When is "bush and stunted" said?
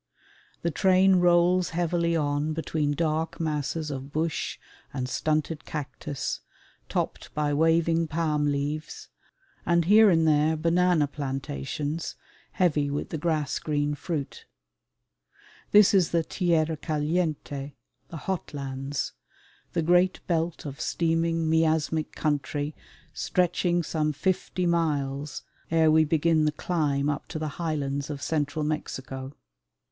4.11-5.63